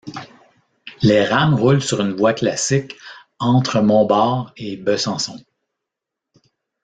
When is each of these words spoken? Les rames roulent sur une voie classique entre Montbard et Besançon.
Les 1.03 1.23
rames 1.23 1.53
roulent 1.53 1.79
sur 1.83 2.01
une 2.01 2.15
voie 2.15 2.33
classique 2.33 2.95
entre 3.37 3.81
Montbard 3.83 4.51
et 4.57 4.75
Besançon. 4.75 5.37